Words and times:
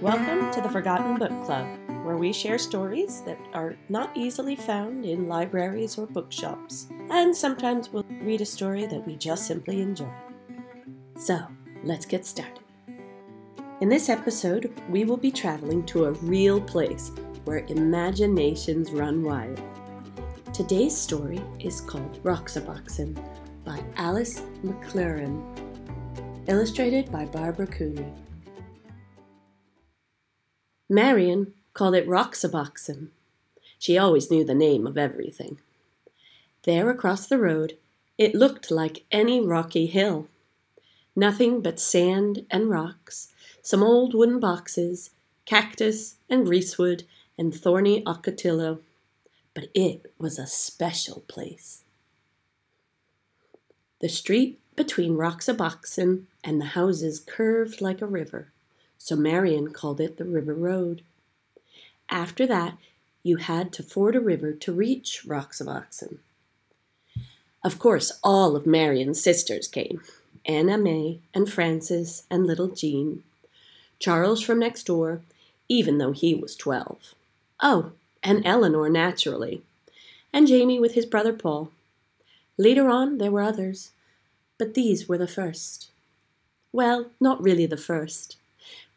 Welcome 0.00 0.50
to 0.52 0.62
the 0.62 0.70
Forgotten 0.70 1.18
Book 1.18 1.44
Club, 1.44 1.66
where 2.06 2.16
we 2.16 2.32
share 2.32 2.56
stories 2.56 3.20
that 3.26 3.38
are 3.52 3.76
not 3.90 4.16
easily 4.16 4.56
found 4.56 5.04
in 5.04 5.28
libraries 5.28 5.98
or 5.98 6.06
bookshops, 6.06 6.88
and 7.10 7.36
sometimes 7.36 7.90
we'll 7.90 8.06
read 8.22 8.40
a 8.40 8.46
story 8.46 8.86
that 8.86 9.06
we 9.06 9.16
just 9.16 9.46
simply 9.46 9.82
enjoy. 9.82 10.10
So, 11.18 11.40
let's 11.84 12.06
get 12.06 12.24
started. 12.24 12.64
In 13.82 13.90
this 13.90 14.08
episode, 14.08 14.72
we 14.88 15.04
will 15.04 15.18
be 15.18 15.30
traveling 15.30 15.84
to 15.86 16.06
a 16.06 16.12
real 16.12 16.62
place 16.62 17.12
where 17.44 17.66
imaginations 17.68 18.92
run 18.92 19.22
wild. 19.22 19.60
Today's 20.54 20.96
story 20.96 21.42
is 21.58 21.82
called 21.82 22.22
Roxaboxen 22.22 23.22
by 23.66 23.78
Alice 23.96 24.40
McLerran, 24.64 25.44
illustrated 26.48 27.12
by 27.12 27.26
Barbara 27.26 27.66
Cooney. 27.66 28.14
Marian 30.90 31.54
called 31.72 31.94
it 31.94 32.08
Roxaboxen. 32.08 33.10
She 33.78 33.96
always 33.96 34.28
knew 34.28 34.44
the 34.44 34.56
name 34.56 34.88
of 34.88 34.98
everything. 34.98 35.60
There 36.64 36.90
across 36.90 37.28
the 37.28 37.38
road, 37.38 37.78
it 38.18 38.34
looked 38.34 38.72
like 38.72 39.04
any 39.12 39.40
rocky 39.40 39.86
hill. 39.86 40.26
Nothing 41.14 41.60
but 41.60 41.78
sand 41.78 42.44
and 42.50 42.68
rocks, 42.68 43.32
some 43.62 43.84
old 43.84 44.14
wooden 44.14 44.40
boxes, 44.40 45.10
cactus 45.44 46.16
and 46.28 46.44
greasewood, 46.44 47.04
and 47.38 47.54
thorny 47.54 48.02
ocotillo. 48.02 48.80
But 49.54 49.68
it 49.74 50.12
was 50.18 50.40
a 50.40 50.46
special 50.46 51.20
place. 51.28 51.84
The 54.00 54.08
street 54.08 54.58
between 54.74 55.16
Roxaboxen 55.16 56.24
and 56.42 56.60
the 56.60 56.66
houses 56.66 57.20
curved 57.20 57.80
like 57.80 58.02
a 58.02 58.06
river, 58.06 58.50
so 59.10 59.16
Marian 59.16 59.72
called 59.72 60.00
it 60.00 60.18
the 60.18 60.24
River 60.24 60.54
Road. 60.54 61.02
After 62.08 62.46
that, 62.46 62.78
you 63.24 63.38
had 63.38 63.72
to 63.72 63.82
ford 63.82 64.14
a 64.14 64.20
river 64.20 64.52
to 64.52 64.72
reach 64.72 65.24
Roxaboxen. 65.26 66.18
Of 67.64 67.80
course, 67.80 68.12
all 68.22 68.54
of 68.54 68.66
Marian's 68.66 69.20
sisters 69.20 69.66
came 69.66 70.00
Anna 70.46 70.78
May 70.78 71.18
and 71.34 71.50
Frances 71.50 72.22
and 72.30 72.46
little 72.46 72.68
Jean, 72.68 73.24
Charles 73.98 74.44
from 74.44 74.60
next 74.60 74.84
door, 74.84 75.22
even 75.68 75.98
though 75.98 76.12
he 76.12 76.32
was 76.32 76.54
twelve. 76.54 77.16
Oh, 77.60 77.90
and 78.22 78.46
Eleanor, 78.46 78.88
naturally, 78.88 79.62
and 80.32 80.46
Jamie 80.46 80.78
with 80.78 80.94
his 80.94 81.04
brother 81.04 81.32
Paul. 81.32 81.72
Later 82.56 82.88
on, 82.88 83.18
there 83.18 83.32
were 83.32 83.42
others, 83.42 83.90
but 84.56 84.74
these 84.74 85.08
were 85.08 85.18
the 85.18 85.26
first. 85.26 85.88
Well, 86.70 87.10
not 87.18 87.42
really 87.42 87.66
the 87.66 87.76
first. 87.76 88.36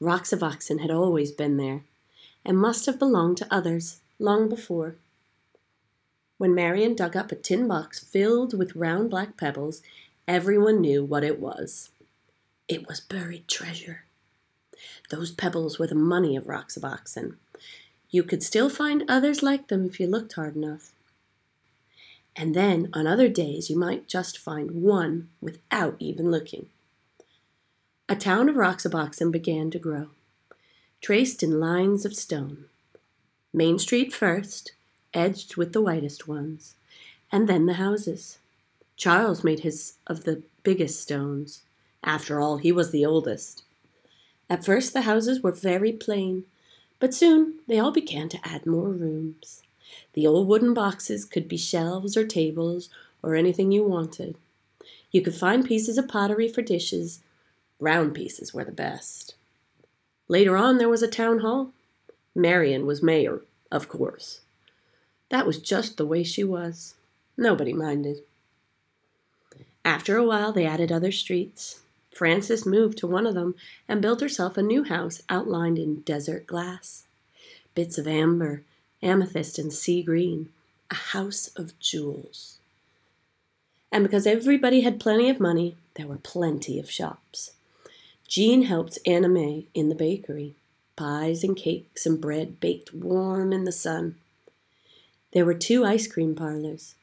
Roxaboxen 0.00 0.80
had 0.80 0.90
always 0.90 1.30
been 1.30 1.56
there, 1.56 1.84
and 2.44 2.56
must 2.58 2.86
have 2.86 2.98
belonged 2.98 3.36
to 3.38 3.54
others 3.54 4.00
long 4.18 4.48
before. 4.48 4.96
When 6.38 6.54
Marian 6.54 6.94
dug 6.94 7.16
up 7.16 7.30
a 7.30 7.36
tin 7.36 7.68
box 7.68 8.02
filled 8.02 8.56
with 8.56 8.74
round 8.74 9.10
black 9.10 9.36
pebbles, 9.36 9.82
everyone 10.26 10.80
knew 10.80 11.04
what 11.04 11.22
it 11.22 11.38
was. 11.38 11.90
It 12.66 12.86
was 12.88 13.00
buried 13.00 13.46
treasure. 13.46 14.04
Those 15.10 15.32
pebbles 15.32 15.78
were 15.78 15.86
the 15.86 15.94
money 15.94 16.34
of 16.36 16.44
Roxaboxen. 16.44 17.36
You 18.08 18.22
could 18.22 18.42
still 18.42 18.70
find 18.70 19.04
others 19.06 19.42
like 19.42 19.68
them 19.68 19.84
if 19.84 20.00
you 20.00 20.06
looked 20.06 20.32
hard 20.32 20.56
enough. 20.56 20.92
And 22.34 22.54
then 22.54 22.88
on 22.94 23.06
other 23.06 23.28
days 23.28 23.68
you 23.68 23.78
might 23.78 24.08
just 24.08 24.38
find 24.38 24.82
one 24.82 25.28
without 25.42 25.96
even 25.98 26.30
looking. 26.30 26.70
A 28.10 28.16
town 28.16 28.48
of 28.48 28.56
Roxaboxen 28.56 29.30
began 29.30 29.70
to 29.70 29.78
grow, 29.78 30.08
traced 31.00 31.44
in 31.44 31.60
lines 31.60 32.04
of 32.04 32.16
stone. 32.16 32.64
Main 33.52 33.78
Street 33.78 34.12
first, 34.12 34.72
edged 35.14 35.54
with 35.54 35.72
the 35.72 35.80
whitest 35.80 36.26
ones, 36.26 36.74
and 37.30 37.48
then 37.48 37.66
the 37.66 37.74
houses. 37.74 38.38
Charles 38.96 39.44
made 39.44 39.60
his 39.60 39.94
of 40.08 40.24
the 40.24 40.42
biggest 40.64 41.00
stones. 41.00 41.62
After 42.02 42.40
all, 42.40 42.56
he 42.56 42.72
was 42.72 42.90
the 42.90 43.06
oldest. 43.06 43.62
At 44.50 44.64
first, 44.64 44.92
the 44.92 45.02
houses 45.02 45.40
were 45.40 45.52
very 45.52 45.92
plain, 45.92 46.46
but 46.98 47.14
soon 47.14 47.60
they 47.68 47.78
all 47.78 47.92
began 47.92 48.28
to 48.30 48.40
add 48.42 48.66
more 48.66 48.90
rooms. 48.90 49.62
The 50.14 50.26
old 50.26 50.48
wooden 50.48 50.74
boxes 50.74 51.24
could 51.24 51.46
be 51.46 51.56
shelves 51.56 52.16
or 52.16 52.26
tables 52.26 52.88
or 53.22 53.36
anything 53.36 53.70
you 53.70 53.84
wanted. 53.84 54.34
You 55.12 55.22
could 55.22 55.36
find 55.36 55.64
pieces 55.64 55.96
of 55.96 56.08
pottery 56.08 56.48
for 56.48 56.60
dishes. 56.60 57.20
Round 57.80 58.14
pieces 58.14 58.52
were 58.54 58.64
the 58.64 58.72
best. 58.72 59.34
Later 60.28 60.56
on, 60.56 60.78
there 60.78 60.88
was 60.88 61.02
a 61.02 61.08
town 61.08 61.40
hall. 61.40 61.72
Marian 62.34 62.86
was 62.86 63.02
mayor, 63.02 63.40
of 63.72 63.88
course. 63.88 64.40
That 65.30 65.46
was 65.46 65.58
just 65.58 65.96
the 65.96 66.06
way 66.06 66.22
she 66.22 66.44
was. 66.44 66.94
Nobody 67.36 67.72
minded. 67.72 68.18
After 69.84 70.16
a 70.16 70.24
while, 70.24 70.52
they 70.52 70.66
added 70.66 70.92
other 70.92 71.10
streets. 71.10 71.80
Frances 72.12 72.66
moved 72.66 72.98
to 72.98 73.06
one 73.06 73.26
of 73.26 73.34
them 73.34 73.54
and 73.88 74.02
built 74.02 74.20
herself 74.20 74.56
a 74.56 74.62
new 74.62 74.84
house 74.84 75.22
outlined 75.28 75.78
in 75.78 76.00
desert 76.00 76.46
glass. 76.46 77.06
Bits 77.74 77.96
of 77.96 78.06
amber 78.06 78.62
amethyst 79.02 79.58
and 79.58 79.72
sea 79.72 80.02
green, 80.02 80.50
a 80.90 80.94
house 80.94 81.48
of 81.56 81.78
jewels. 81.78 82.58
And 83.90 84.04
because 84.04 84.26
everybody 84.26 84.82
had 84.82 85.00
plenty 85.00 85.30
of 85.30 85.40
money, 85.40 85.76
there 85.94 86.06
were 86.06 86.18
plenty 86.18 86.78
of 86.78 86.90
shops. 86.90 87.52
Jean 88.30 88.62
helped 88.62 88.96
Anna 89.04 89.28
May 89.28 89.66
in 89.74 89.88
the 89.88 89.94
bakery, 89.96 90.54
pies 90.94 91.42
and 91.42 91.56
cakes 91.56 92.06
and 92.06 92.20
bread 92.20 92.60
baked 92.60 92.94
warm 92.94 93.52
in 93.52 93.64
the 93.64 93.72
sun. 93.72 94.14
There 95.32 95.44
were 95.44 95.52
two 95.52 95.84
ice 95.84 96.06
cream 96.06 96.36
parlors. 96.36 96.94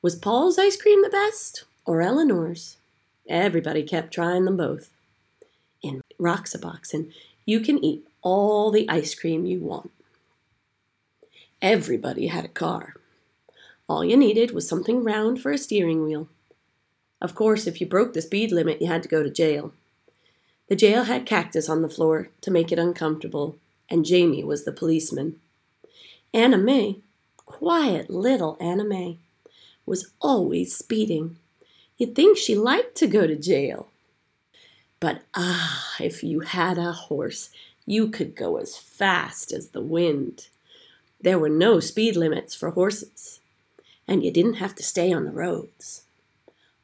Was 0.00 0.14
Paul's 0.14 0.60
ice 0.60 0.80
cream 0.80 1.02
the 1.02 1.10
best 1.10 1.64
or 1.84 2.00
Eleanor's? 2.02 2.76
Everybody 3.28 3.82
kept 3.82 4.14
trying 4.14 4.44
them 4.44 4.56
both. 4.56 4.90
In 5.82 6.02
Roxaboxen, 6.20 7.12
you 7.44 7.58
can 7.58 7.84
eat 7.84 8.06
all 8.22 8.70
the 8.70 8.88
ice 8.88 9.12
cream 9.12 9.46
you 9.46 9.58
want. 9.58 9.90
Everybody 11.60 12.28
had 12.28 12.44
a 12.44 12.48
car. 12.48 12.94
All 13.88 14.04
you 14.04 14.16
needed 14.16 14.52
was 14.52 14.68
something 14.68 15.02
round 15.02 15.42
for 15.42 15.50
a 15.50 15.58
steering 15.58 16.04
wheel. 16.04 16.28
Of 17.20 17.34
course, 17.34 17.66
if 17.66 17.80
you 17.80 17.88
broke 17.88 18.12
the 18.12 18.22
speed 18.22 18.52
limit, 18.52 18.80
you 18.80 18.86
had 18.86 19.02
to 19.02 19.08
go 19.08 19.24
to 19.24 19.30
jail. 19.30 19.72
The 20.70 20.76
jail 20.76 21.02
had 21.02 21.26
cactus 21.26 21.68
on 21.68 21.82
the 21.82 21.88
floor 21.88 22.28
to 22.42 22.50
make 22.52 22.70
it 22.70 22.78
uncomfortable, 22.78 23.56
and 23.90 24.04
Jamie 24.04 24.44
was 24.44 24.64
the 24.64 24.70
policeman. 24.70 25.40
Anna 26.32 26.58
May, 26.58 26.98
quiet 27.44 28.08
little 28.08 28.56
Anna 28.60 28.84
May, 28.84 29.18
was 29.84 30.12
always 30.20 30.76
speeding. 30.76 31.38
You'd 31.98 32.14
think 32.14 32.38
she 32.38 32.54
liked 32.54 32.94
to 32.98 33.08
go 33.08 33.26
to 33.26 33.34
jail. 33.34 33.88
But 35.00 35.22
ah, 35.34 35.96
if 35.98 36.22
you 36.22 36.40
had 36.40 36.78
a 36.78 36.92
horse, 36.92 37.50
you 37.84 38.06
could 38.08 38.36
go 38.36 38.56
as 38.56 38.76
fast 38.76 39.50
as 39.52 39.70
the 39.70 39.82
wind. 39.82 40.50
There 41.20 41.40
were 41.40 41.48
no 41.48 41.80
speed 41.80 42.14
limits 42.14 42.54
for 42.54 42.70
horses, 42.70 43.40
and 44.06 44.22
you 44.22 44.30
didn't 44.30 44.62
have 44.62 44.76
to 44.76 44.84
stay 44.84 45.12
on 45.12 45.24
the 45.24 45.32
roads. 45.32 46.04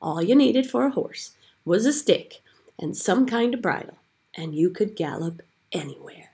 All 0.00 0.22
you 0.22 0.34
needed 0.34 0.70
for 0.70 0.86
a 0.86 0.90
horse 0.90 1.32
was 1.66 1.84
a 1.84 1.92
stick 1.92 2.40
and 2.78 2.96
some 2.96 3.26
kind 3.26 3.54
of 3.54 3.62
bridle, 3.62 3.98
and 4.34 4.54
you 4.54 4.70
could 4.70 4.96
gallop 4.96 5.42
anywhere. 5.72 6.30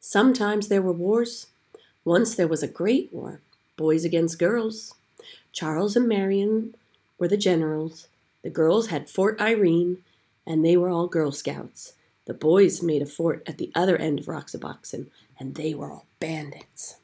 Sometimes 0.00 0.68
there 0.68 0.82
were 0.82 0.92
wars. 0.92 1.46
Once 2.04 2.34
there 2.34 2.48
was 2.48 2.62
a 2.62 2.68
great 2.68 3.12
war, 3.12 3.40
boys 3.76 4.04
against 4.04 4.38
girls. 4.38 4.94
Charles 5.52 5.94
and 5.96 6.08
Marian 6.08 6.74
were 7.18 7.28
the 7.28 7.36
generals. 7.36 8.08
The 8.42 8.50
girls 8.50 8.88
had 8.88 9.08
Fort 9.08 9.40
Irene, 9.40 9.98
and 10.46 10.64
they 10.64 10.76
were 10.76 10.88
all 10.88 11.06
Girl 11.06 11.30
Scouts. 11.30 11.92
The 12.24 12.34
boys 12.34 12.82
made 12.82 13.02
a 13.02 13.06
fort 13.06 13.42
at 13.46 13.58
the 13.58 13.70
other 13.74 13.96
end 13.96 14.20
of 14.20 14.26
Roxaboxen, 14.26 15.06
and 15.38 15.54
they 15.54 15.74
were 15.74 15.90
all 15.90 16.06
bandits. 16.18 16.96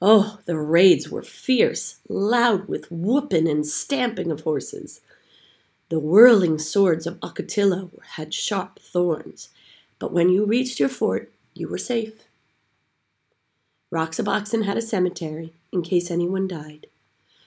Oh, 0.00 0.40
the 0.44 0.58
raids 0.58 1.08
were 1.08 1.22
fierce, 1.22 1.96
loud 2.08 2.68
with 2.68 2.90
whooping 2.90 3.48
and 3.48 3.66
stamping 3.66 4.30
of 4.30 4.42
horses. 4.42 5.00
The 5.88 6.00
whirling 6.00 6.58
swords 6.58 7.06
of 7.06 7.20
Ocotillo 7.20 7.90
had 8.14 8.34
sharp 8.34 8.80
thorns, 8.80 9.50
but 10.00 10.12
when 10.12 10.28
you 10.28 10.44
reached 10.44 10.80
your 10.80 10.88
fort, 10.88 11.30
you 11.54 11.68
were 11.68 11.78
safe. 11.78 12.24
Roxaboxen 13.92 14.64
had 14.64 14.76
a 14.76 14.82
cemetery 14.82 15.52
in 15.72 15.82
case 15.82 16.10
anyone 16.10 16.48
died, 16.48 16.88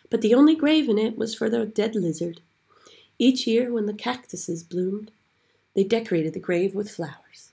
but 0.10 0.22
the 0.22 0.34
only 0.34 0.56
grave 0.56 0.88
in 0.88 0.98
it 0.98 1.18
was 1.18 1.36
for 1.36 1.50
the 1.50 1.66
dead 1.66 1.96
lizard. 1.96 2.40
Each 3.18 3.46
year, 3.46 3.74
when 3.74 3.88
the 3.88 3.94
cactuses 3.94 4.64
bloomed, 4.64 5.12
they 5.76 5.84
decorated 5.84 6.34
the 6.34 6.40
grave 6.40 6.74
with 6.74 6.90
flowers. 6.90 7.52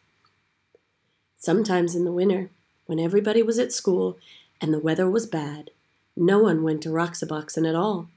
Sometimes 1.36 1.96
in 1.96 2.04
the 2.04 2.12
winter, 2.12 2.50
when 2.86 3.00
everybody 3.00 3.42
was 3.42 3.58
at 3.58 3.72
school 3.72 4.18
and 4.60 4.72
the 4.72 4.78
weather 4.78 5.10
was 5.10 5.26
bad, 5.26 5.70
no 6.16 6.38
one 6.38 6.62
went 6.62 6.82
to 6.84 6.90
Roxaboxen 6.90 7.68
at 7.68 7.74
all, 7.74 8.08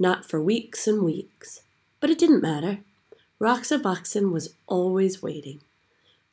not 0.00 0.28
for 0.28 0.42
weeks 0.42 0.88
and 0.88 1.04
weeks. 1.04 1.62
But 2.00 2.10
it 2.10 2.18
didn't 2.18 2.42
matter. 2.42 2.78
Roxaboxen 3.40 4.32
was 4.32 4.54
always 4.66 5.22
waiting. 5.22 5.60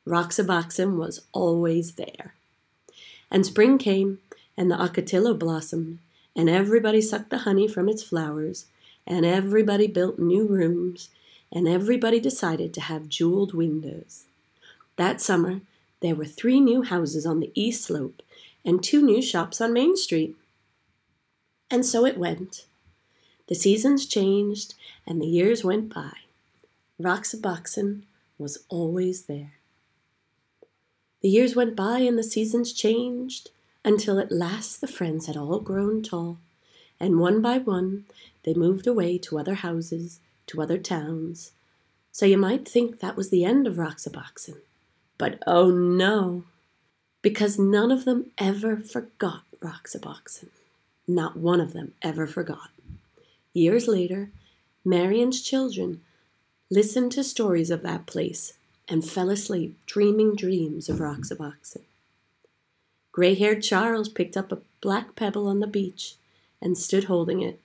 Roxaboxen 0.06 0.96
was 0.96 1.22
always 1.32 1.92
there. 1.92 2.34
And 3.30 3.44
spring 3.44 3.78
came, 3.78 4.18
and 4.56 4.70
the 4.70 4.76
ocotillo 4.76 5.38
blossomed, 5.38 5.98
and 6.34 6.48
everybody 6.48 7.00
sucked 7.00 7.30
the 7.30 7.38
honey 7.38 7.66
from 7.66 7.88
its 7.88 8.02
flowers, 8.02 8.66
and 9.06 9.24
everybody 9.24 9.86
built 9.86 10.18
new 10.18 10.46
rooms, 10.46 11.10
and 11.52 11.66
everybody 11.66 12.20
decided 12.20 12.72
to 12.74 12.80
have 12.80 13.08
jeweled 13.08 13.54
windows. 13.54 14.24
That 14.96 15.20
summer, 15.20 15.60
there 16.00 16.14
were 16.14 16.24
three 16.24 16.60
new 16.60 16.82
houses 16.82 17.26
on 17.26 17.40
the 17.40 17.52
east 17.54 17.84
slope 17.84 18.22
and 18.64 18.82
two 18.82 19.02
new 19.02 19.22
shops 19.22 19.60
on 19.60 19.72
Main 19.72 19.96
Street. 19.96 20.36
And 21.70 21.86
so 21.86 22.04
it 22.04 22.18
went. 22.18 22.66
The 23.48 23.54
seasons 23.54 24.06
changed 24.06 24.74
and 25.06 25.20
the 25.20 25.26
years 25.26 25.62
went 25.62 25.94
by. 25.94 26.12
Roxaboxen 27.00 28.02
was 28.38 28.64
always 28.68 29.22
there. 29.24 29.52
The 31.22 31.28
years 31.28 31.54
went 31.54 31.76
by 31.76 32.00
and 32.00 32.18
the 32.18 32.22
seasons 32.22 32.72
changed 32.72 33.50
until 33.84 34.18
at 34.18 34.32
last 34.32 34.80
the 34.80 34.88
friends 34.88 35.26
had 35.26 35.36
all 35.36 35.60
grown 35.60 36.02
tall, 36.02 36.38
and 36.98 37.20
one 37.20 37.40
by 37.40 37.58
one 37.58 38.04
they 38.42 38.52
moved 38.52 38.86
away 38.86 39.16
to 39.18 39.38
other 39.38 39.54
houses, 39.54 40.18
to 40.48 40.60
other 40.60 40.78
towns. 40.78 41.52
So 42.10 42.26
you 42.26 42.36
might 42.36 42.66
think 42.66 42.98
that 43.00 43.16
was 43.16 43.30
the 43.30 43.44
end 43.44 43.66
of 43.66 43.76
Roxaboxen. 43.76 44.56
But 45.18 45.42
oh 45.46 45.70
no, 45.70 46.44
because 47.22 47.58
none 47.58 47.90
of 47.90 48.04
them 48.04 48.30
ever 48.38 48.76
forgot 48.76 49.42
Roxaboxen. 49.60 50.48
Not 51.06 51.36
one 51.36 51.60
of 51.60 51.72
them 51.72 51.92
ever 52.02 52.26
forgot. 52.26 52.70
Years 53.56 53.88
later, 53.88 54.28
Marian's 54.84 55.40
children 55.40 56.02
listened 56.70 57.10
to 57.12 57.24
stories 57.24 57.70
of 57.70 57.80
that 57.80 58.04
place 58.04 58.52
and 58.86 59.02
fell 59.02 59.30
asleep 59.30 59.78
dreaming 59.86 60.36
dreams 60.36 60.90
of 60.90 60.98
Roxaboxen. 60.98 61.80
Gray 63.12 63.34
haired 63.34 63.62
Charles 63.62 64.10
picked 64.10 64.36
up 64.36 64.52
a 64.52 64.60
black 64.82 65.16
pebble 65.16 65.46
on 65.48 65.60
the 65.60 65.66
beach 65.66 66.16
and 66.60 66.76
stood 66.76 67.04
holding 67.04 67.40
it, 67.40 67.58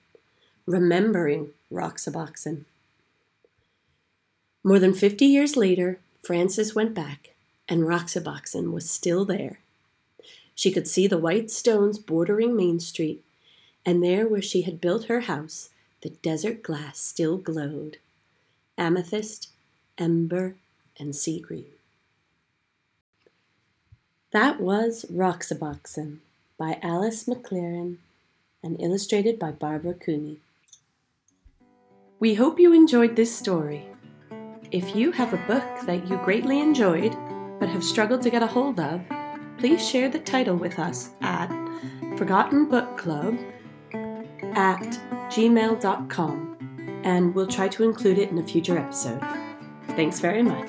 remembering 0.64 1.50
Roxaboxen. 1.70 2.64
More 4.64 4.78
than 4.78 4.94
fifty 4.94 5.26
years 5.26 5.58
later, 5.58 5.98
Frances 6.22 6.74
went 6.74 6.94
back, 6.94 7.34
and 7.68 7.82
Roxaboxen 7.82 8.72
was 8.72 8.88
still 8.88 9.26
there. 9.26 9.58
She 10.54 10.72
could 10.72 10.88
see 10.88 11.06
the 11.06 11.18
white 11.18 11.50
stones 11.50 11.98
bordering 11.98 12.56
Main 12.56 12.80
Street, 12.80 13.22
and 13.84 14.02
there 14.02 14.26
where 14.26 14.40
she 14.40 14.62
had 14.62 14.80
built 14.80 15.04
her 15.04 15.20
house, 15.20 15.68
the 16.02 16.10
desert 16.10 16.62
glass 16.62 17.00
still 17.00 17.36
glowed 17.36 17.98
amethyst, 18.76 19.48
ember, 19.98 20.56
and 20.98 21.14
sea 21.14 21.40
green. 21.40 21.66
That 24.32 24.60
was 24.60 25.04
Roxaboxen 25.12 26.18
by 26.58 26.78
Alice 26.82 27.24
McLerran 27.24 27.98
and 28.62 28.80
illustrated 28.80 29.38
by 29.38 29.52
Barbara 29.52 29.94
Cooney. 29.94 30.38
We 32.18 32.34
hope 32.34 32.58
you 32.58 32.72
enjoyed 32.72 33.16
this 33.16 33.36
story. 33.36 33.86
If 34.70 34.96
you 34.96 35.12
have 35.12 35.34
a 35.34 35.46
book 35.48 35.86
that 35.86 36.08
you 36.08 36.16
greatly 36.18 36.60
enjoyed 36.60 37.16
but 37.60 37.68
have 37.68 37.84
struggled 37.84 38.22
to 38.22 38.30
get 38.30 38.42
a 38.42 38.46
hold 38.46 38.80
of, 38.80 39.02
please 39.58 39.86
share 39.86 40.08
the 40.08 40.18
title 40.18 40.56
with 40.56 40.78
us 40.78 41.10
at 41.20 41.48
Forgotten 42.16 42.70
Book 42.70 42.96
Club 42.96 43.38
at 44.54 44.98
gmail.com 45.32 47.00
and 47.04 47.34
we'll 47.34 47.46
try 47.46 47.68
to 47.68 47.82
include 47.82 48.18
it 48.18 48.30
in 48.30 48.38
a 48.38 48.44
future 48.44 48.78
episode. 48.78 49.20
Thanks 49.88 50.20
very 50.20 50.42
much. 50.42 50.68